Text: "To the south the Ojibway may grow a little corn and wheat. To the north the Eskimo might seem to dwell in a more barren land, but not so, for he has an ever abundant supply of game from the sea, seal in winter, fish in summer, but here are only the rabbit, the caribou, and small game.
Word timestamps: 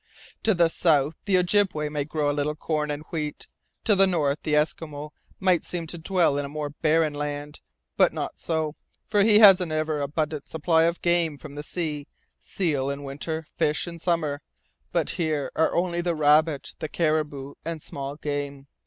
"To 0.41 0.55
the 0.55 0.67
south 0.67 1.15
the 1.25 1.37
Ojibway 1.37 1.87
may 1.87 2.05
grow 2.05 2.31
a 2.31 2.33
little 2.33 2.55
corn 2.55 2.89
and 2.89 3.03
wheat. 3.11 3.45
To 3.83 3.93
the 3.95 4.07
north 4.07 4.39
the 4.41 4.55
Eskimo 4.55 5.11
might 5.39 5.63
seem 5.63 5.85
to 5.85 5.99
dwell 5.99 6.39
in 6.39 6.45
a 6.45 6.49
more 6.49 6.71
barren 6.71 7.13
land, 7.13 7.59
but 7.97 8.11
not 8.11 8.39
so, 8.39 8.75
for 9.05 9.21
he 9.21 9.37
has 9.37 9.61
an 9.61 9.71
ever 9.71 10.01
abundant 10.01 10.47
supply 10.49 10.85
of 10.85 11.03
game 11.03 11.37
from 11.37 11.53
the 11.53 11.61
sea, 11.61 12.07
seal 12.39 12.89
in 12.89 13.03
winter, 13.03 13.45
fish 13.57 13.87
in 13.87 13.99
summer, 13.99 14.41
but 14.91 15.11
here 15.21 15.51
are 15.55 15.75
only 15.75 16.01
the 16.01 16.15
rabbit, 16.15 16.73
the 16.79 16.89
caribou, 16.89 17.53
and 17.63 17.83
small 17.83 18.15
game. 18.15 18.65